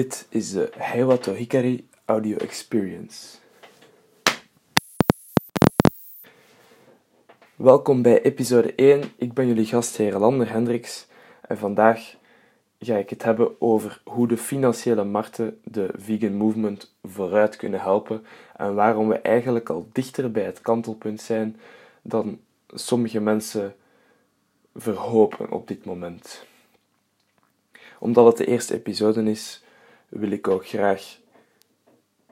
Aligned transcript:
Dit 0.00 0.26
is 0.28 0.52
de 0.52 0.70
Heiwato 0.76 1.34
Hikari 1.34 1.88
Audio 2.04 2.36
Experience. 2.36 3.36
Welkom 7.56 8.02
bij 8.02 8.22
episode 8.22 8.74
1. 8.74 9.02
Ik 9.16 9.32
ben 9.32 9.46
jullie 9.46 9.64
gastheer 9.64 10.18
Lander 10.18 10.50
Hendricks 10.50 11.06
en 11.40 11.58
vandaag 11.58 12.14
ga 12.78 12.96
ik 12.96 13.10
het 13.10 13.22
hebben 13.22 13.60
over 13.60 14.02
hoe 14.04 14.28
de 14.28 14.36
financiële 14.36 15.04
markten 15.04 15.60
de 15.64 15.90
vegan 15.96 16.34
movement 16.34 16.94
vooruit 17.02 17.56
kunnen 17.56 17.80
helpen 17.80 18.24
en 18.56 18.74
waarom 18.74 19.08
we 19.08 19.18
eigenlijk 19.18 19.68
al 19.68 19.88
dichter 19.92 20.30
bij 20.30 20.44
het 20.44 20.60
kantelpunt 20.60 21.20
zijn 21.20 21.60
dan 22.02 22.40
sommige 22.68 23.20
mensen 23.20 23.74
verhopen 24.74 25.50
op 25.50 25.68
dit 25.68 25.84
moment. 25.84 26.44
Omdat 27.98 28.26
het 28.26 28.36
de 28.36 28.46
eerste 28.46 28.74
episode 28.74 29.30
is, 29.30 29.62
wil 30.10 30.30
ik 30.30 30.48
ook 30.48 30.66
graag 30.66 31.18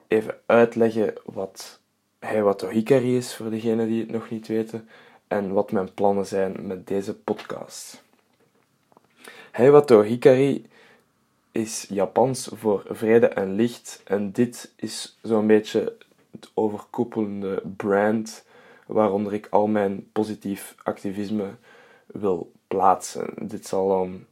even 0.07 0.39
uitleggen 0.45 1.13
wat 1.25 1.79
Heiwato 2.19 2.67
Hikari 2.67 3.17
is 3.17 3.35
voor 3.35 3.49
degenen 3.49 3.87
die 3.87 3.99
het 3.99 4.11
nog 4.11 4.29
niet 4.29 4.47
weten 4.47 4.89
en 5.27 5.53
wat 5.53 5.71
mijn 5.71 5.93
plannen 5.93 6.25
zijn 6.25 6.67
met 6.67 6.87
deze 6.87 7.15
podcast. 7.15 8.03
Heiwato 9.51 10.01
Hikari 10.01 10.65
is 11.51 11.85
Japans 11.89 12.49
voor 12.53 12.83
vrede 12.89 13.27
en 13.27 13.53
licht 13.53 14.01
en 14.05 14.31
dit 14.31 14.71
is 14.75 15.17
zo'n 15.21 15.47
beetje 15.47 15.95
het 16.31 16.51
overkoepelende 16.53 17.61
brand 17.77 18.45
waaronder 18.85 19.33
ik 19.33 19.47
al 19.49 19.67
mijn 19.67 20.11
positief 20.11 20.75
activisme 20.83 21.49
wil 22.05 22.51
plaatsen. 22.67 23.33
Dit 23.47 23.67
zal 23.67 23.87
dan 23.87 24.25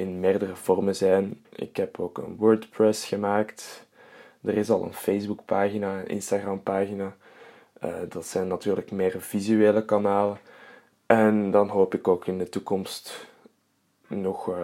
in 0.00 0.20
meerdere 0.20 0.56
vormen 0.56 0.96
zijn. 0.96 1.44
Ik 1.54 1.76
heb 1.76 2.00
ook 2.00 2.18
een 2.18 2.36
WordPress 2.36 3.06
gemaakt. 3.06 3.86
Er 4.42 4.56
is 4.56 4.70
al 4.70 4.82
een 4.82 4.94
Facebookpagina, 4.94 5.98
een 5.98 6.08
Instagram-pagina. 6.08 7.16
Uh, 7.84 7.94
dat 8.08 8.26
zijn 8.26 8.48
natuurlijk 8.48 8.90
meer 8.90 9.20
visuele 9.20 9.84
kanalen. 9.84 10.38
En 11.06 11.50
dan 11.50 11.68
hoop 11.68 11.94
ik 11.94 12.08
ook 12.08 12.26
in 12.26 12.38
de 12.38 12.48
toekomst 12.48 13.26
nog 14.06 14.48
uh, 14.48 14.56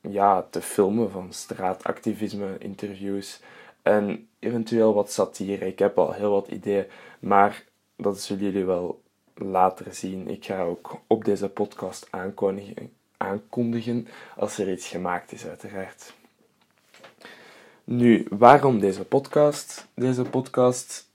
ja, 0.00 0.46
te 0.50 0.62
filmen 0.62 1.10
van 1.10 1.32
straatactivisme, 1.32 2.58
interviews 2.58 3.40
en 3.82 4.28
eventueel 4.38 4.94
wat 4.94 5.12
satire. 5.12 5.66
Ik 5.66 5.78
heb 5.78 5.98
al 5.98 6.12
heel 6.12 6.30
wat 6.30 6.48
ideeën, 6.48 6.86
maar 7.18 7.64
dat 7.96 8.20
zullen 8.20 8.44
jullie 8.44 8.64
wel 8.64 9.02
later 9.34 9.94
zien. 9.94 10.28
Ik 10.28 10.44
ga 10.44 10.62
ook 10.62 11.00
op 11.06 11.24
deze 11.24 11.48
podcast 11.48 12.08
aankondigen, 12.10 12.92
aankondigen 13.26 14.08
als 14.36 14.58
er 14.58 14.72
iets 14.72 14.86
gemaakt 14.86 15.32
is, 15.32 15.46
uiteraard. 15.46 16.14
Nu, 17.84 18.26
waarom 18.30 18.80
deze 18.80 19.04
podcast? 19.04 19.86
Deze 19.94 20.22
podcast 20.22 21.08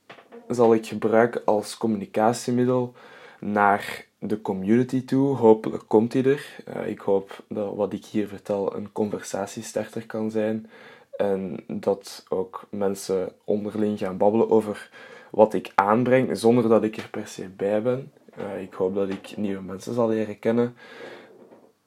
zal 0.48 0.74
ik 0.74 0.88
gebruiken 0.88 1.42
als 1.46 1.78
communicatiemiddel 1.78 2.94
naar 3.40 4.06
de 4.20 4.42
community 4.42 5.06
toe. 5.06 5.36
Hopelijk 5.36 5.84
komt 5.88 6.12
die 6.12 6.24
er. 6.24 6.64
Uh, 6.68 6.88
ik 6.88 7.00
hoop 7.00 7.44
dat 7.48 7.76
wat 7.76 7.94
ik 7.94 8.06
hier 8.06 8.28
vertel 8.28 8.76
een 8.76 8.92
conversatiestarter 8.92 10.06
kan 10.06 10.32
zijn. 10.32 10.70
En 11.18 11.64
dat 11.68 12.26
ook 12.30 12.68
mensen 12.70 13.32
onderling 13.44 14.00
gaan 14.00 14.18
babbelen 14.18 14.50
over 14.50 14.90
wat 15.32 15.54
ik 15.54 15.72
aanbreng, 15.76 16.38
zonder 16.38 16.70
dat 16.70 16.84
ik 16.84 16.98
er 16.98 17.10
per 17.10 17.28
se 17.28 17.50
bij 17.50 17.82
ben. 17.82 18.12
Uh, 18.40 18.62
ik 18.62 18.74
hoop 18.74 18.96
dat 18.96 19.10
ik 19.10 19.38
nieuwe 19.38 19.62
mensen 19.62 19.94
zal 19.94 20.08
leren 20.08 20.40
kennen 20.40 20.76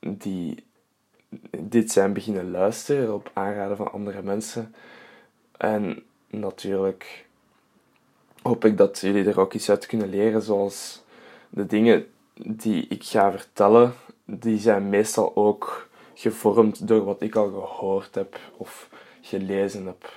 die 0.05 0.65
dit 1.59 1.93
zijn 1.93 2.13
beginnen 2.13 2.51
luisteren 2.51 3.15
op 3.15 3.31
aanraden 3.33 3.77
van 3.77 3.93
andere 3.93 4.23
mensen. 4.23 4.75
En 5.57 6.03
natuurlijk 6.29 7.27
hoop 8.43 8.65
ik 8.65 8.77
dat 8.77 8.99
jullie 8.99 9.29
er 9.29 9.41
ook 9.41 9.53
iets 9.55 9.71
uit 9.71 9.87
kunnen 9.87 10.09
leren, 10.09 10.43
zoals 10.43 11.03
de 11.49 11.67
dingen 11.67 12.07
die 12.35 12.87
ik 12.89 13.05
ga 13.05 13.31
vertellen, 13.31 13.95
die 14.25 14.59
zijn 14.59 14.89
meestal 14.89 15.37
ook 15.37 15.89
gevormd 16.15 16.89
door 16.89 17.05
wat 17.05 17.23
ik 17.23 17.37
al 17.37 17.51
gehoord 17.51 18.15
heb 18.15 18.39
of 18.57 18.89
gelezen 19.21 19.87
heb. 19.87 20.13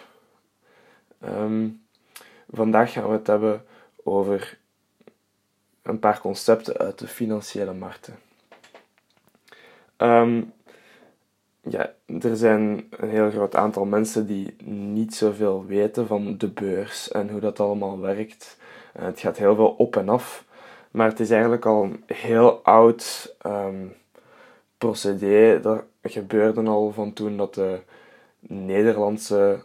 Um, 1.26 1.82
vandaag 2.50 2.92
gaan 2.92 3.08
we 3.08 3.14
het 3.14 3.28
hebben 3.28 3.66
over 4.04 4.58
een 5.82 6.00
paar 6.00 6.20
concepten 6.20 6.78
uit 6.78 7.00
de 7.00 7.08
financiële 7.08 7.74
markten. 7.74 8.27
Um, 9.98 10.54
ja, 11.62 11.94
er 12.22 12.36
zijn 12.36 12.88
een 12.90 13.10
heel 13.10 13.30
groot 13.30 13.56
aantal 13.56 13.86
mensen 13.86 14.28
die 14.28 14.56
niet 14.64 15.16
zoveel 15.16 15.66
weten 15.66 16.08
van 16.08 16.38
de 16.38 16.48
beurs 16.48 17.12
en 17.12 17.30
hoe 17.30 17.40
dat 17.40 17.60
allemaal 17.60 18.00
werkt. 18.00 18.58
Uh, 19.00 19.06
het 19.06 19.20
gaat 19.20 19.38
heel 19.38 19.56
veel 19.56 19.70
op 19.70 19.96
en 19.96 20.10
af, 20.10 20.46
maar 20.92 21.10
het 21.10 21.20
is 21.20 21.30
eigenlijk 21.30 21.66
al 21.66 21.84
een 21.84 22.04
heel 22.06 22.64
oud 22.64 23.36
um, 23.46 23.94
procedé. 24.78 25.60
Dat 25.60 25.84
gebeurde 26.04 26.62
al 26.62 26.92
van 26.92 27.14
toen 27.14 27.38
dat 27.38 27.54
de 27.54 27.80
Nederlandse 28.40 29.64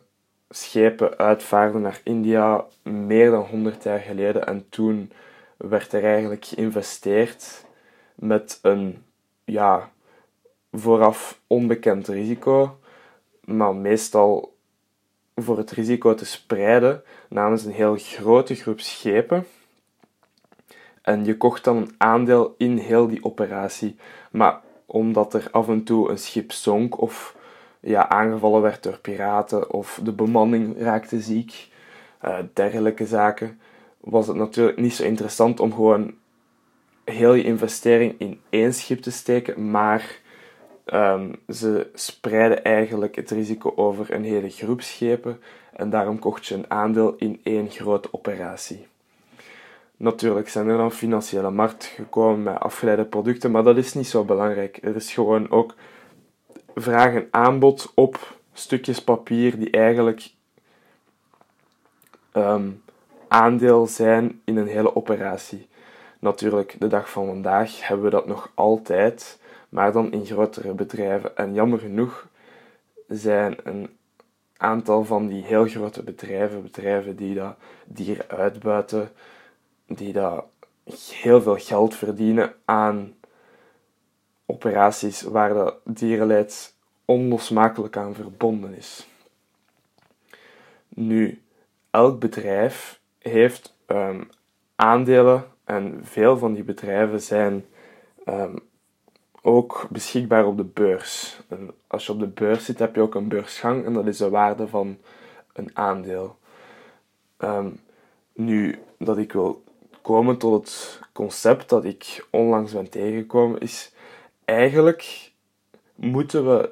schepen 0.50 1.18
uitvaarden 1.18 1.80
naar 1.80 2.00
India 2.04 2.64
meer 2.82 3.30
dan 3.30 3.44
100 3.44 3.82
jaar 3.82 4.00
geleden. 4.00 4.46
En 4.46 4.68
toen 4.68 5.12
werd 5.56 5.92
er 5.92 6.04
eigenlijk 6.04 6.44
geïnvesteerd 6.44 7.64
met 8.14 8.58
een 8.62 9.04
ja, 9.44 9.90
vooraf 10.72 11.40
onbekend 11.46 12.08
risico, 12.08 12.78
maar 13.44 13.74
meestal 13.74 14.56
voor 15.36 15.58
het 15.58 15.70
risico 15.70 16.14
te 16.14 16.24
spreiden 16.24 17.02
namens 17.28 17.64
een 17.64 17.72
heel 17.72 17.96
grote 17.98 18.54
groep 18.54 18.80
schepen. 18.80 19.46
En 21.02 21.24
je 21.24 21.36
kocht 21.36 21.64
dan 21.64 21.76
een 21.76 21.94
aandeel 21.98 22.54
in 22.58 22.76
heel 22.76 23.06
die 23.06 23.24
operatie. 23.24 23.96
Maar 24.30 24.60
omdat 24.86 25.34
er 25.34 25.48
af 25.50 25.68
en 25.68 25.84
toe 25.84 26.10
een 26.10 26.18
schip 26.18 26.52
zonk 26.52 27.00
of 27.00 27.36
ja, 27.80 28.08
aangevallen 28.08 28.62
werd 28.62 28.82
door 28.82 28.98
piraten 28.98 29.70
of 29.70 30.00
de 30.02 30.12
bemanning 30.12 30.78
raakte 30.78 31.20
ziek, 31.20 31.68
uh, 32.24 32.38
dergelijke 32.52 33.06
zaken, 33.06 33.60
was 34.00 34.26
het 34.26 34.36
natuurlijk 34.36 34.78
niet 34.78 34.94
zo 34.94 35.04
interessant 35.04 35.60
om 35.60 35.72
gewoon 35.72 36.14
heel 37.04 37.34
je 37.34 37.42
investering 37.42 38.14
in 38.18 38.40
één 38.50 38.74
schip 38.74 39.00
te 39.00 39.10
steken, 39.10 39.70
maar 39.70 40.20
um, 40.86 41.34
ze 41.48 41.90
spreiden 41.94 42.64
eigenlijk 42.64 43.16
het 43.16 43.30
risico 43.30 43.72
over 43.76 44.14
een 44.14 44.24
hele 44.24 44.50
groep 44.50 44.80
schepen 44.80 45.40
en 45.72 45.90
daarom 45.90 46.18
kocht 46.18 46.46
je 46.46 46.54
een 46.54 46.70
aandeel 46.70 47.14
in 47.16 47.40
één 47.42 47.70
grote 47.70 48.08
operatie. 48.10 48.86
Natuurlijk 49.96 50.48
zijn 50.48 50.68
er 50.68 50.76
dan 50.76 50.92
financiële 50.92 51.50
markt 51.50 51.84
gekomen 51.84 52.42
met 52.42 52.60
afgeleide 52.60 53.04
producten, 53.04 53.50
maar 53.50 53.62
dat 53.62 53.76
is 53.76 53.94
niet 53.94 54.06
zo 54.06 54.24
belangrijk. 54.24 54.78
Er 54.82 54.96
is 54.96 55.12
gewoon 55.12 55.50
ook 55.50 55.74
vraag 56.74 57.14
en 57.14 57.28
aanbod 57.30 57.92
op 57.94 58.36
stukjes 58.52 59.04
papier 59.04 59.58
die 59.58 59.70
eigenlijk 59.70 60.30
um, 62.32 62.82
aandeel 63.28 63.86
zijn 63.86 64.40
in 64.44 64.56
een 64.56 64.66
hele 64.66 64.96
operatie. 64.96 65.68
Natuurlijk, 66.18 66.76
de 66.78 66.86
dag 66.86 67.10
van 67.10 67.26
vandaag 67.26 67.88
hebben 67.88 68.04
we 68.04 68.10
dat 68.10 68.26
nog 68.26 68.50
altijd, 68.54 69.38
maar 69.72 69.92
dan 69.92 70.12
in 70.12 70.26
grotere 70.26 70.72
bedrijven. 70.72 71.36
En 71.36 71.54
jammer 71.54 71.78
genoeg 71.78 72.28
zijn 73.08 73.56
een 73.64 73.96
aantal 74.56 75.04
van 75.04 75.26
die 75.26 75.44
heel 75.44 75.66
grote 75.66 76.02
bedrijven, 76.02 76.62
bedrijven 76.62 77.16
die 77.16 77.34
dat 77.34 77.56
dieren 77.86 78.28
uitbuiten, 78.28 79.10
die 79.86 80.12
dat 80.12 80.44
heel 81.12 81.42
veel 81.42 81.56
geld 81.56 81.94
verdienen 81.94 82.54
aan 82.64 83.14
operaties 84.46 85.22
waar 85.22 85.54
dat 85.54 85.76
dierenleid 85.84 86.74
onlosmakelijk 87.04 87.96
aan 87.96 88.14
verbonden 88.14 88.74
is. 88.74 89.06
Nu, 90.88 91.42
elk 91.90 92.20
bedrijf 92.20 93.00
heeft 93.18 93.74
um, 93.86 94.28
aandelen 94.76 95.44
en 95.64 96.00
veel 96.02 96.38
van 96.38 96.54
die 96.54 96.64
bedrijven 96.64 97.20
zijn 97.20 97.64
um, 98.26 98.70
ook 99.42 99.86
beschikbaar 99.90 100.46
op 100.46 100.56
de 100.56 100.64
beurs. 100.64 101.40
En 101.48 101.70
als 101.86 102.06
je 102.06 102.12
op 102.12 102.18
de 102.18 102.26
beurs 102.26 102.64
zit, 102.64 102.78
heb 102.78 102.94
je 102.94 103.00
ook 103.00 103.14
een 103.14 103.28
beursgang 103.28 103.84
en 103.84 103.92
dat 103.92 104.06
is 104.06 104.16
de 104.16 104.28
waarde 104.28 104.68
van 104.68 104.98
een 105.52 105.70
aandeel. 105.76 106.36
Um, 107.38 107.80
nu, 108.32 108.78
dat 108.98 109.18
ik 109.18 109.32
wil 109.32 109.62
komen 110.02 110.38
tot 110.38 110.52
het 110.52 111.00
concept 111.12 111.68
dat 111.68 111.84
ik 111.84 112.26
onlangs 112.30 112.72
ben 112.72 112.90
tegengekomen, 112.90 113.60
is 113.60 113.92
eigenlijk 114.44 115.32
moeten 115.94 116.46
we 116.46 116.70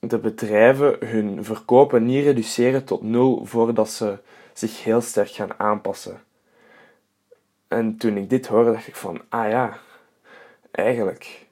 de 0.00 0.18
bedrijven 0.18 0.96
hun 1.06 1.44
verkopen 1.44 2.04
niet 2.04 2.24
reduceren 2.24 2.84
tot 2.84 3.02
nul 3.02 3.44
voordat 3.44 3.90
ze 3.90 4.18
zich 4.52 4.84
heel 4.84 5.00
sterk 5.00 5.30
gaan 5.30 5.58
aanpassen. 5.58 6.22
En 7.68 7.96
toen 7.96 8.16
ik 8.16 8.30
dit 8.30 8.46
hoorde, 8.46 8.72
dacht 8.72 8.86
ik 8.86 8.96
van, 8.96 9.20
ah 9.28 9.48
ja, 9.48 9.78
eigenlijk. 10.72 11.46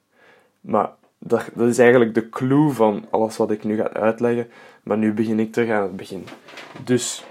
Maar 0.61 0.91
dat, 1.19 1.49
dat 1.55 1.69
is 1.69 1.79
eigenlijk 1.79 2.15
de 2.15 2.29
clue 2.29 2.71
van 2.71 3.07
alles 3.11 3.37
wat 3.37 3.51
ik 3.51 3.65
nu 3.65 3.77
ga 3.77 3.93
uitleggen. 3.93 4.51
Maar 4.83 4.99
nu 4.99 5.13
begin 5.13 5.41
ik 5.41 5.53
terug 5.53 5.71
aan 5.71 5.83
het 5.83 5.97
begin. 5.97 6.27
Dus 6.85 7.25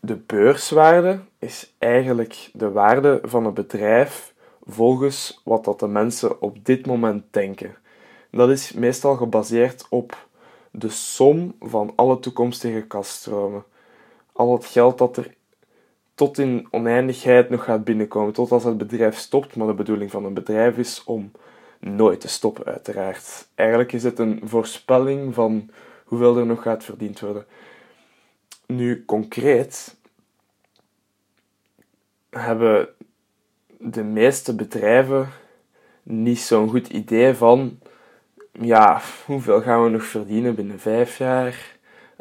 de 0.00 0.16
beurswaarde 0.16 1.20
is 1.38 1.74
eigenlijk 1.78 2.50
de 2.52 2.70
waarde 2.70 3.20
van 3.22 3.46
een 3.46 3.54
bedrijf 3.54 4.34
volgens 4.66 5.40
wat 5.44 5.64
dat 5.64 5.80
de 5.80 5.86
mensen 5.86 6.40
op 6.40 6.64
dit 6.64 6.86
moment 6.86 7.24
denken. 7.30 7.76
Dat 8.30 8.50
is 8.50 8.72
meestal 8.72 9.16
gebaseerd 9.16 9.86
op 9.88 10.26
de 10.70 10.88
som 10.88 11.54
van 11.60 11.92
alle 11.96 12.18
toekomstige 12.18 12.82
kaststromen. 12.82 13.64
Al 14.32 14.52
het 14.52 14.64
geld 14.64 14.98
dat 14.98 15.16
er 15.16 15.34
tot 16.20 16.38
in 16.38 16.66
oneindigheid 16.70 17.50
nog 17.50 17.64
gaat 17.64 17.84
binnenkomen, 17.84 18.32
tot 18.32 18.52
als 18.52 18.64
het 18.64 18.78
bedrijf 18.78 19.16
stopt. 19.16 19.56
Maar 19.56 19.66
de 19.66 19.74
bedoeling 19.74 20.10
van 20.10 20.24
een 20.24 20.34
bedrijf 20.34 20.78
is 20.78 21.04
om 21.04 21.32
nooit 21.78 22.20
te 22.20 22.28
stoppen, 22.28 22.64
uiteraard. 22.64 23.48
Eigenlijk 23.54 23.92
is 23.92 24.02
het 24.02 24.18
een 24.18 24.40
voorspelling 24.44 25.34
van 25.34 25.70
hoeveel 26.04 26.36
er 26.36 26.46
nog 26.46 26.62
gaat 26.62 26.84
verdiend 26.84 27.20
worden. 27.20 27.46
Nu, 28.66 29.04
concreet 29.04 29.96
hebben 32.30 32.88
de 33.78 34.04
meeste 34.04 34.54
bedrijven 34.54 35.28
niet 36.02 36.40
zo'n 36.40 36.68
goed 36.68 36.88
idee 36.88 37.34
van 37.34 37.78
ja, 38.52 39.00
hoeveel 39.26 39.60
gaan 39.60 39.84
we 39.84 39.90
nog 39.90 40.04
verdienen 40.04 40.54
binnen 40.54 40.80
vijf 40.80 41.18
jaar? 41.18 41.76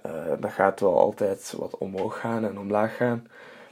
Uh, 0.06 0.12
dat 0.40 0.51
gaat 0.51 0.80
wel 0.80 1.00
altijd 1.00 1.54
wat 1.57 1.78
omhoog 1.78 2.19
gaan 2.19 2.46
en 2.46 2.60
omlaag 2.60 2.96
gaan. 2.96 3.28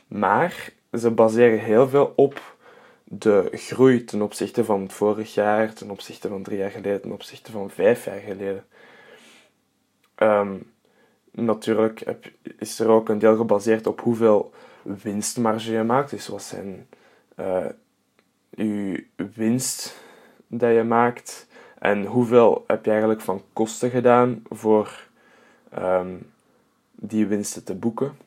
Maar 0.08 0.70
ze 0.94 1.12
baseren 1.12 1.60
heel 1.60 1.90
veel 1.90 2.14
op 2.16 2.56
de 3.04 3.50
groei 3.52 4.04
ten 4.04 4.22
opzichte 4.22 4.66
van 4.66 4.82
het 4.82 4.94
vorig 4.94 5.34
jaar, 5.34 5.74
ten 5.74 5.90
opzichte 5.90 6.28
van 6.28 6.44
drie 6.44 6.58
jaar 6.58 6.72
geleden, 6.72 7.02
ten 7.02 7.12
opzichte 7.12 7.52
van 7.52 7.70
vijf 7.70 8.06
jaar 8.06 8.20
geleden. 8.20 8.66
Um, 10.18 10.72
natuurlijk 11.32 12.00
heb, 12.00 12.32
is 12.58 12.80
er 12.80 12.88
ook 12.88 13.10
een 13.10 13.20
deel 13.20 13.36
gebaseerd 13.36 13.88
op 13.88 14.02
hoeveel 14.02 14.52
winstmarge 14.82 15.72
je 15.72 15.84
maakt. 15.84 16.10
Dus 16.10 16.28
wat 16.28 16.44
zijn 16.44 16.88
uh, 17.40 17.66
je 18.50 19.06
winst 19.34 20.02
dat 20.48 20.74
je 20.74 20.84
maakt 20.84 21.48
en 21.80 22.06
hoeveel 22.06 22.64
heb 22.68 22.86
je 22.86 22.92
eigenlijk 22.92 23.22
van 23.22 23.42
kosten 23.54 23.90
gedaan 23.90 24.44
voor 24.50 25.08
um, 25.78 26.32
die 26.92 27.28
winsten 27.28 27.64
te 27.64 27.76
boeken. 27.76 28.18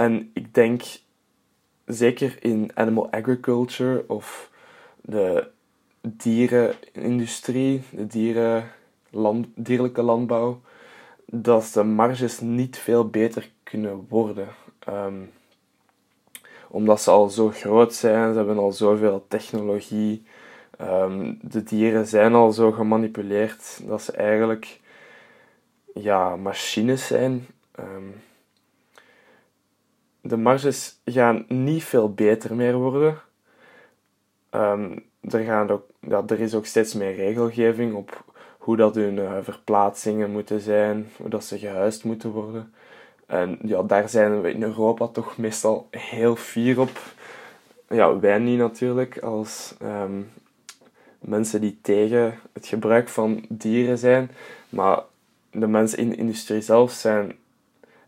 En 0.00 0.30
ik 0.34 0.54
denk 0.54 0.82
zeker 1.86 2.36
in 2.44 2.70
animal 2.74 3.10
agriculture 3.10 4.04
of 4.06 4.50
de 5.00 5.48
dierenindustrie, 6.00 7.82
de 7.90 8.62
land, 9.10 9.46
dierlijke 9.54 10.02
landbouw, 10.02 10.60
dat 11.26 11.70
de 11.72 11.82
marges 11.82 12.40
niet 12.40 12.78
veel 12.78 13.08
beter 13.08 13.50
kunnen 13.62 14.06
worden. 14.08 14.48
Um, 14.88 15.30
omdat 16.68 17.00
ze 17.00 17.10
al 17.10 17.28
zo 17.28 17.50
groot 17.50 17.94
zijn, 17.94 18.32
ze 18.32 18.36
hebben 18.36 18.58
al 18.58 18.72
zoveel 18.72 19.24
technologie. 19.28 20.22
Um, 20.80 21.38
de 21.42 21.62
dieren 21.62 22.06
zijn 22.06 22.34
al 22.34 22.52
zo 22.52 22.72
gemanipuleerd 22.72 23.80
dat 23.86 24.02
ze 24.02 24.12
eigenlijk 24.12 24.80
ja, 25.94 26.36
machines 26.36 27.06
zijn. 27.06 27.46
Um, 27.80 28.14
de 30.20 30.36
marges 30.36 31.00
gaan 31.04 31.44
niet 31.48 31.84
veel 31.84 32.14
beter 32.14 32.54
meer 32.54 32.74
worden. 32.74 33.18
Um, 34.50 35.04
er, 35.20 35.44
gaan 35.44 35.70
ook, 35.70 35.86
ja, 36.00 36.22
er 36.26 36.40
is 36.40 36.54
ook 36.54 36.66
steeds 36.66 36.94
meer 36.94 37.14
regelgeving 37.14 37.94
op 37.94 38.24
hoe 38.58 38.76
dat 38.76 38.94
hun 38.94 39.16
uh, 39.16 39.32
verplaatsingen 39.42 40.30
moeten 40.30 40.60
zijn, 40.60 41.08
hoe 41.16 41.28
dat 41.28 41.44
ze 41.44 41.58
gehuisd 41.58 42.04
moeten 42.04 42.30
worden. 42.30 42.74
En 43.26 43.58
ja, 43.62 43.82
daar 43.82 44.08
zijn 44.08 44.40
we 44.40 44.52
in 44.52 44.62
Europa 44.62 45.06
toch 45.06 45.36
meestal 45.36 45.88
heel 45.90 46.36
fier 46.36 46.80
op. 46.80 46.98
Ja, 47.88 48.18
wij 48.18 48.38
niet 48.38 48.58
natuurlijk, 48.58 49.18
als 49.18 49.74
um, 49.82 50.30
mensen 51.18 51.60
die 51.60 51.78
tegen 51.82 52.38
het 52.52 52.66
gebruik 52.66 53.08
van 53.08 53.44
dieren 53.48 53.98
zijn. 53.98 54.30
Maar 54.68 55.02
de 55.50 55.66
mensen 55.66 55.98
in 55.98 56.08
de 56.08 56.16
industrie 56.16 56.60
zelf 56.60 56.92
zijn, 56.92 57.36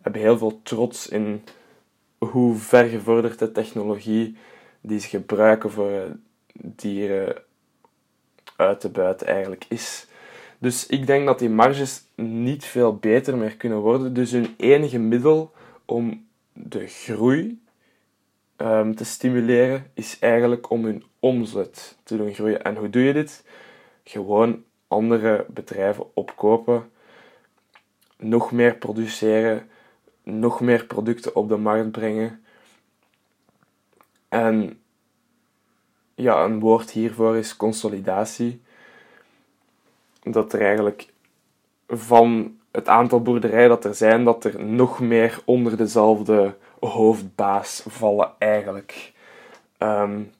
hebben 0.00 0.20
heel 0.20 0.38
veel 0.38 0.60
trots 0.62 1.08
in 1.08 1.44
hoe 2.30 2.54
vergevorderde 2.54 3.52
technologie 3.52 4.36
die 4.80 5.00
ze 5.00 5.08
gebruiken 5.08 5.70
voor 5.70 5.90
eh, 5.90 6.10
dieren 6.52 7.42
uit 8.56 8.80
te 8.80 8.88
buiten 8.88 9.26
eigenlijk 9.26 9.64
is. 9.68 10.06
Dus 10.58 10.86
ik 10.86 11.06
denk 11.06 11.26
dat 11.26 11.38
die 11.38 11.48
marges 11.48 12.04
niet 12.14 12.64
veel 12.64 12.96
beter 12.96 13.36
meer 13.36 13.56
kunnen 13.56 13.78
worden. 13.78 14.14
Dus 14.14 14.30
hun 14.30 14.54
enige 14.56 14.98
middel 14.98 15.52
om 15.84 16.26
de 16.52 16.86
groei 16.86 17.62
um, 18.56 18.94
te 18.94 19.04
stimuleren 19.04 19.90
is 19.94 20.18
eigenlijk 20.18 20.70
om 20.70 20.84
hun 20.84 21.04
omzet 21.18 21.98
te 22.02 22.16
doen 22.16 22.34
groeien. 22.34 22.62
En 22.64 22.76
hoe 22.76 22.90
doe 22.90 23.02
je 23.02 23.12
dit? 23.12 23.44
Gewoon 24.04 24.64
andere 24.88 25.46
bedrijven 25.48 26.06
opkopen, 26.14 26.90
nog 28.18 28.52
meer 28.52 28.76
produceren, 28.76 29.70
nog 30.22 30.60
meer 30.60 30.84
producten 30.84 31.34
op 31.36 31.48
de 31.48 31.56
markt 31.56 31.90
brengen. 31.90 32.44
En 34.28 34.80
ja, 36.14 36.44
een 36.44 36.60
woord 36.60 36.90
hiervoor 36.90 37.36
is 37.36 37.56
consolidatie. 37.56 38.62
Dat 40.22 40.52
er 40.52 40.60
eigenlijk 40.60 41.12
van 41.88 42.58
het 42.70 42.88
aantal 42.88 43.22
boerderijen 43.22 43.68
dat 43.68 43.84
er 43.84 43.94
zijn, 43.94 44.24
dat 44.24 44.44
er 44.44 44.64
nog 44.64 45.00
meer 45.00 45.42
onder 45.44 45.76
dezelfde 45.76 46.56
hoofdbaas 46.80 47.84
vallen 47.88 48.32
eigenlijk. 48.38 49.12
Um, 49.78 50.32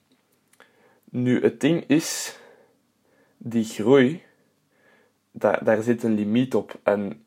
nu, 1.09 1.41
het 1.41 1.61
ding 1.61 1.83
is, 1.87 2.39
die 3.37 3.63
groei, 3.63 4.23
daar, 5.31 5.63
daar 5.63 5.81
zit 5.81 6.03
een 6.03 6.13
limiet 6.13 6.55
op. 6.55 6.79
En 6.83 7.25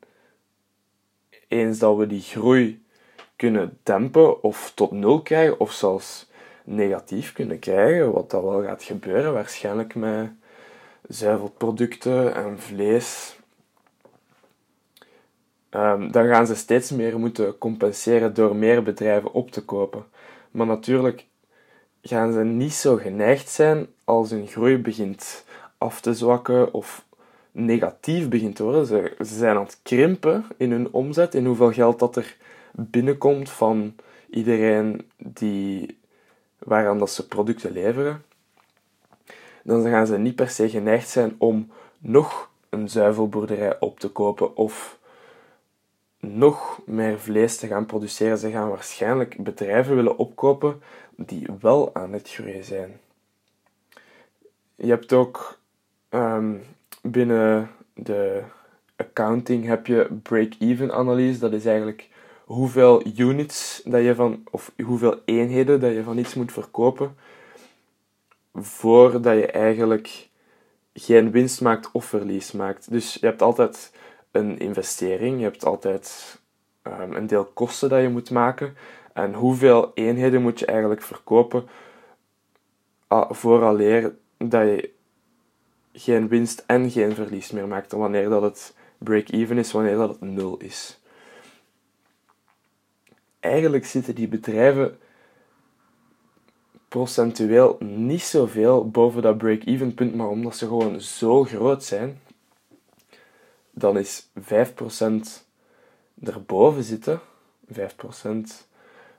eens 1.48 1.78
dat 1.78 1.96
we 1.96 2.06
die 2.06 2.20
groei 2.20 2.84
kunnen 3.36 3.78
dempen 3.82 4.42
of 4.42 4.72
tot 4.74 4.90
nul 4.90 5.22
krijgen, 5.22 5.60
of 5.60 5.72
zelfs 5.72 6.30
negatief 6.64 7.32
kunnen 7.32 7.58
krijgen, 7.58 8.12
wat 8.12 8.30
dat 8.30 8.42
wel 8.42 8.62
gaat 8.62 8.82
gebeuren, 8.82 9.32
waarschijnlijk 9.32 9.94
met 9.94 10.30
zuivelproducten 11.08 12.34
en 12.34 12.58
vlees, 12.58 13.36
um, 15.70 16.12
dan 16.12 16.26
gaan 16.28 16.46
ze 16.46 16.54
steeds 16.54 16.90
meer 16.90 17.18
moeten 17.18 17.58
compenseren 17.58 18.34
door 18.34 18.56
meer 18.56 18.82
bedrijven 18.82 19.32
op 19.32 19.50
te 19.50 19.64
kopen. 19.64 20.04
Maar 20.50 20.66
natuurlijk 20.66 21.26
gaan 22.02 22.32
ze 22.32 22.38
niet 22.38 22.74
zo 22.74 22.96
geneigd 22.96 23.48
zijn 23.48 23.86
als 24.04 24.30
hun 24.30 24.46
groei 24.46 24.78
begint 24.78 25.44
af 25.78 26.00
te 26.00 26.14
zwakken 26.14 26.72
of 26.72 27.05
negatief 27.56 28.28
begint 28.28 28.56
te 28.56 28.62
worden. 28.62 28.86
Ze, 28.86 29.14
ze 29.18 29.34
zijn 29.34 29.56
aan 29.56 29.62
het 29.62 29.80
krimpen 29.82 30.44
in 30.56 30.70
hun 30.70 30.92
omzet, 30.92 31.34
in 31.34 31.46
hoeveel 31.46 31.72
geld 31.72 31.98
dat 31.98 32.16
er 32.16 32.36
binnenkomt 32.72 33.50
van 33.50 33.94
iedereen 34.30 35.10
die, 35.16 35.98
waaraan 36.58 36.98
dat 36.98 37.10
ze 37.10 37.28
producten 37.28 37.72
leveren. 37.72 38.22
Dan 39.62 39.84
gaan 39.84 40.06
ze 40.06 40.18
niet 40.18 40.36
per 40.36 40.48
se 40.48 40.68
geneigd 40.68 41.08
zijn 41.08 41.34
om 41.38 41.70
nog 41.98 42.50
een 42.68 42.88
zuivelboerderij 42.88 43.80
op 43.80 44.00
te 44.00 44.08
kopen 44.08 44.56
of 44.56 44.98
nog 46.20 46.80
meer 46.86 47.20
vlees 47.20 47.56
te 47.56 47.66
gaan 47.66 47.86
produceren. 47.86 48.38
Ze 48.38 48.50
gaan 48.50 48.68
waarschijnlijk 48.68 49.42
bedrijven 49.44 49.94
willen 49.94 50.18
opkopen 50.18 50.82
die 51.16 51.46
wel 51.60 51.94
aan 51.94 52.12
het 52.12 52.30
groeien 52.30 52.64
zijn. 52.64 53.00
Je 54.74 54.88
hebt 54.88 55.12
ook 55.12 55.58
um, 56.10 56.62
binnen 57.10 57.70
de 57.94 58.42
accounting 58.96 59.64
heb 59.64 59.86
je 59.86 60.08
break-even 60.22 60.92
analyse. 60.92 61.38
Dat 61.38 61.52
is 61.52 61.64
eigenlijk 61.64 62.08
hoeveel 62.44 63.06
units 63.16 63.82
dat 63.84 64.02
je 64.02 64.14
van, 64.14 64.44
of 64.50 64.72
hoeveel 64.84 65.20
eenheden 65.24 65.80
dat 65.80 65.92
je 65.92 66.02
van 66.02 66.18
iets 66.18 66.34
moet 66.34 66.52
verkopen 66.52 67.16
voordat 68.54 69.34
je 69.34 69.46
eigenlijk 69.46 70.28
geen 70.94 71.30
winst 71.30 71.60
maakt 71.60 71.90
of 71.92 72.04
verlies 72.04 72.52
maakt. 72.52 72.90
Dus 72.90 73.14
je 73.14 73.26
hebt 73.26 73.42
altijd 73.42 73.92
een 74.30 74.58
investering, 74.58 75.38
je 75.38 75.44
hebt 75.44 75.64
altijd 75.64 76.38
um, 76.82 77.12
een 77.12 77.26
deel 77.26 77.44
kosten 77.44 77.88
dat 77.88 78.02
je 78.02 78.08
moet 78.08 78.30
maken. 78.30 78.76
En 79.12 79.34
hoeveel 79.34 79.90
eenheden 79.94 80.42
moet 80.42 80.58
je 80.58 80.66
eigenlijk 80.66 81.02
verkopen 81.02 81.68
vooraleer 83.30 84.14
dat 84.38 84.62
je 84.62 84.94
geen 85.96 86.28
winst 86.28 86.64
en 86.66 86.90
geen 86.90 87.14
verlies 87.14 87.50
meer 87.50 87.68
maakt. 87.68 87.92
Wanneer 87.92 88.28
dat 88.28 88.42
het 88.42 88.74
break-even 88.98 89.58
is, 89.58 89.72
wanneer 89.72 89.96
dat 89.96 90.08
het 90.08 90.20
nul 90.20 90.56
is. 90.56 90.98
Eigenlijk 93.40 93.86
zitten 93.86 94.14
die 94.14 94.28
bedrijven 94.28 94.98
procentueel 96.88 97.76
niet 97.80 98.22
zoveel 98.22 98.90
boven 98.90 99.22
dat 99.22 99.38
break-even 99.38 99.94
punt, 99.94 100.14
maar 100.14 100.28
omdat 100.28 100.56
ze 100.56 100.66
gewoon 100.66 101.00
zo 101.00 101.44
groot 101.44 101.84
zijn, 101.84 102.20
dan 103.70 103.98
is 103.98 104.28
5% 104.40 105.44
erboven 106.22 106.82
zitten, 106.82 107.20
5% 107.72 107.76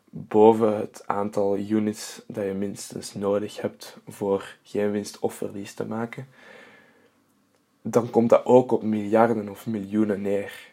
boven 0.10 0.78
het 0.78 1.04
aantal 1.06 1.58
units 1.58 2.22
dat 2.28 2.46
je 2.46 2.54
minstens 2.54 3.14
nodig 3.14 3.62
hebt 3.62 3.98
voor 4.08 4.56
geen 4.64 4.92
winst 4.92 5.20
of 5.20 5.34
verlies 5.34 5.74
te 5.74 5.86
maken, 5.86 6.28
dan 7.92 8.10
komt 8.10 8.30
dat 8.30 8.46
ook 8.46 8.72
op 8.72 8.84
miljarden 8.84 9.50
of 9.50 9.68
miljoenen 9.68 10.22
neer. 10.22 10.72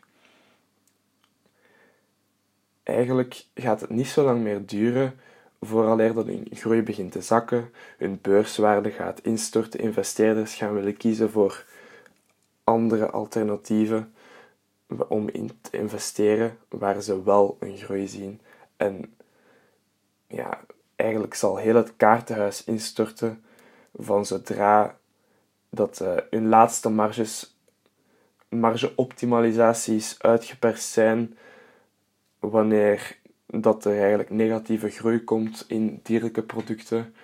Eigenlijk 2.83 3.45
gaat 3.55 3.81
het 3.81 3.91
niet 3.91 4.07
zo 4.07 4.25
lang 4.25 4.43
meer 4.43 4.67
duren 4.67 5.19
vooraleer 5.61 6.15
dat 6.15 6.27
hun 6.27 6.47
groei 6.51 6.83
begint 6.83 7.13
te 7.13 7.23
zakken, 7.23 7.71
hun 7.99 8.19
beurswaarde 8.23 8.91
gaat 8.91 9.21
instorten, 9.21 9.81
investeerders 9.81 10.55
gaan 10.55 10.75
willen 10.75 10.97
kiezen 10.97 11.31
voor 11.31 11.65
andere 12.65 13.11
alternatieven 13.11 14.15
om 15.09 15.29
in 15.29 15.51
te 15.61 15.79
investeren 15.79 16.59
waar 16.69 17.03
ze 17.03 17.23
wel 17.23 17.57
een 17.61 17.77
groei 17.77 18.09
zien. 18.09 18.41
En 18.77 19.15
ja, 20.27 20.61
eigenlijk 20.97 21.35
zal 21.35 21.57
heel 21.57 21.75
het 21.75 21.97
kaartenhuis 21.97 22.65
instorten 22.65 23.45
van 23.97 24.27
zodra 24.27 24.97
dat 25.75 26.01
uh, 26.03 26.17
hun 26.31 26.49
laatste 26.49 26.89
marges, 26.89 27.57
margeoptimalisaties 28.49 30.17
uitgeperst 30.19 30.89
zijn, 30.89 31.37
wanneer 32.39 33.19
dat 33.47 33.85
er 33.85 33.99
eigenlijk 33.99 34.31
negatieve 34.31 34.91
groei 34.91 35.25
komt 35.25 35.65
in 35.69 36.01
dierlijke 36.03 36.43
producten 36.43 37.15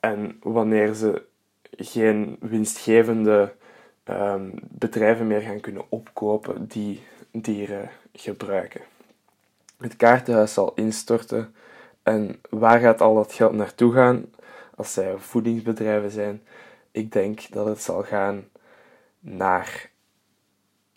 en 0.00 0.38
wanneer 0.42 0.94
ze 0.94 1.22
geen 1.70 2.36
winstgevende 2.40 3.54
um, 4.04 4.52
bedrijven 4.60 5.26
meer 5.26 5.40
gaan 5.40 5.60
kunnen 5.60 5.84
opkopen 5.88 6.66
die 6.66 7.02
dieren 7.30 7.90
gebruiken. 8.12 8.80
Het 9.78 9.96
kaartenhuis 9.96 10.54
zal 10.54 10.72
instorten 10.74 11.54
en 12.02 12.40
waar 12.50 12.80
gaat 12.80 13.00
al 13.00 13.14
dat 13.14 13.32
geld 13.32 13.52
naartoe 13.52 13.92
gaan 13.92 14.24
als 14.74 14.92
zij 14.92 15.18
voedingsbedrijven 15.18 16.10
zijn? 16.10 16.42
Ik 16.94 17.12
denk 17.12 17.50
dat 17.50 17.66
het 17.66 17.82
zal 17.82 18.02
gaan 18.02 18.48
naar 19.20 19.90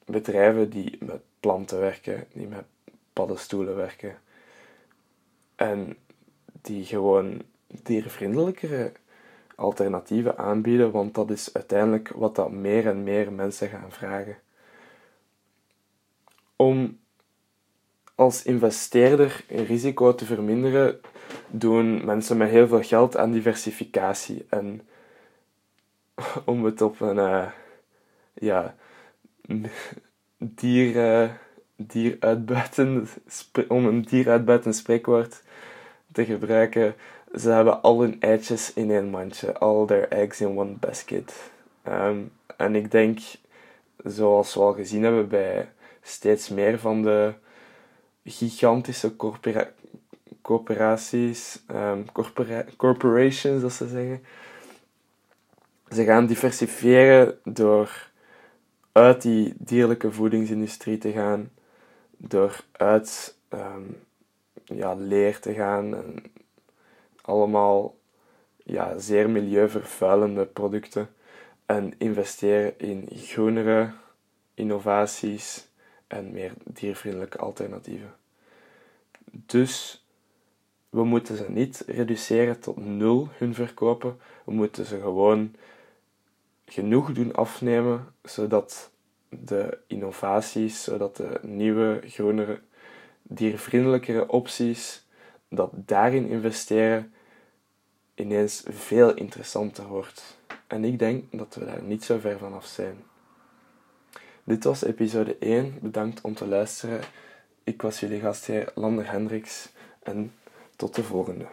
bedrijven 0.05 0.69
die 0.69 0.97
met 0.99 1.21
planten 1.39 1.79
werken, 1.79 2.27
die 2.33 2.47
met 2.47 2.63
paddenstoelen 3.13 3.75
werken 3.75 4.17
en 5.55 5.97
die 6.61 6.85
gewoon 6.85 7.41
diervriendelijkere 7.83 8.91
alternatieven 9.55 10.37
aanbieden, 10.37 10.91
want 10.91 11.15
dat 11.15 11.29
is 11.29 11.53
uiteindelijk 11.53 12.09
wat 12.09 12.35
dat 12.35 12.51
meer 12.51 12.87
en 12.87 13.03
meer 13.03 13.31
mensen 13.31 13.69
gaan 13.69 13.91
vragen. 13.91 14.37
Om 16.55 16.99
als 18.15 18.43
investeerder 18.43 19.43
risico 19.47 20.15
te 20.15 20.25
verminderen, 20.25 20.99
doen 21.47 22.05
mensen 22.05 22.37
met 22.37 22.49
heel 22.49 22.67
veel 22.67 22.83
geld 22.83 23.17
aan 23.17 23.31
diversificatie. 23.31 24.45
En 24.49 24.81
om 26.45 26.65
het 26.65 26.81
op 26.81 26.99
een 26.99 27.17
uh, 27.17 27.45
ja, 28.33 28.75
dier, 30.37 30.95
uh, 30.95 31.29
dier 31.75 32.17
uitbuiten, 32.19 33.07
om 33.67 33.85
een 33.85 34.01
dier 34.01 34.29
uitbuiten 34.29 34.73
spreekwoord 34.73 35.43
te 36.11 36.25
gebruiken, 36.25 36.95
ze 37.35 37.49
hebben 37.49 37.81
al 37.81 38.01
hun 38.01 38.19
eitjes 38.19 38.73
in 38.73 38.91
één 38.91 39.09
mandje. 39.09 39.57
All 39.57 39.85
their 39.85 40.07
eggs 40.07 40.41
in 40.41 40.57
one 40.57 40.73
basket. 40.79 41.51
Ehm, 41.83 42.17
en 42.57 42.75
ik 42.75 42.91
denk, 42.91 43.19
zoals 44.03 44.53
we 44.53 44.59
al 44.59 44.73
gezien 44.73 45.03
hebben 45.03 45.27
bij 45.27 45.69
steeds 46.01 46.49
meer 46.49 46.79
van 46.79 47.01
de 47.01 47.33
gigantische 48.23 49.15
corpora 49.15 49.71
corporaties, 50.41 51.63
um, 51.71 52.05
corporations, 52.77 53.61
dat 53.61 53.71
ze 53.71 53.87
zeggen. 53.87 54.23
Ze 55.89 56.03
gaan 56.03 56.25
diversifiëren 56.25 57.39
door 57.43 58.09
uit 58.91 59.21
die 59.21 59.53
dierlijke 59.57 60.11
voedingsindustrie 60.11 60.97
te 60.97 61.11
gaan, 61.11 61.49
door 62.17 62.63
uit 62.71 63.35
um, 63.49 63.97
ja, 64.63 64.93
leer 64.93 65.39
te 65.39 65.53
gaan 65.53 65.95
en 65.95 66.23
allemaal 67.21 67.95
ja, 68.63 68.97
zeer 68.99 69.29
milieuvervuilende 69.29 70.45
producten 70.45 71.09
en 71.65 71.93
investeren 71.97 72.79
in 72.79 73.07
groenere 73.11 73.91
innovaties 74.53 75.67
en 76.07 76.31
meer 76.31 76.51
diervriendelijke 76.63 77.37
alternatieven. 77.37 78.15
Dus 79.31 80.05
we 80.89 81.03
moeten 81.03 81.37
ze 81.37 81.45
niet 81.47 81.83
reduceren 81.87 82.59
tot 82.59 82.77
nul 82.77 83.29
hun 83.37 83.53
verkopen. 83.53 84.17
We 84.45 84.51
moeten 84.51 84.85
ze 84.85 84.99
gewoon 84.99 85.55
genoeg 86.69 87.11
doen 87.11 87.33
afnemen 87.33 88.13
zodat 88.23 88.91
de 89.29 89.77
innovaties, 89.87 90.83
zodat 90.83 91.15
de 91.15 91.39
nieuwe, 91.41 92.01
groenere, 92.05 92.59
diervriendelijkere 93.21 94.29
opties, 94.29 95.05
dat 95.49 95.71
daarin 95.73 96.27
investeren 96.27 97.13
ineens 98.15 98.63
veel 98.65 99.13
interessanter 99.13 99.87
wordt. 99.87 100.37
En 100.67 100.83
ik 100.83 100.99
denk 100.99 101.23
dat 101.31 101.55
we 101.55 101.65
daar 101.65 101.81
niet 101.81 102.03
zo 102.03 102.19
ver 102.19 102.37
vanaf 102.37 102.65
zijn. 102.65 103.03
Dit 104.43 104.63
was 104.63 104.83
episode 104.83 105.37
1. 105.39 105.77
Bedankt 105.81 106.21
om 106.21 106.33
te 106.33 106.47
luisteren. 106.47 107.01
Ik 107.63 107.81
was 107.81 107.99
jullie 107.99 108.19
gastheer 108.19 108.71
Lander 108.75 109.11
Hendricks 109.11 109.69
en 110.03 110.33
tot 110.75 110.95
de 110.95 111.03
volgende. 111.03 111.45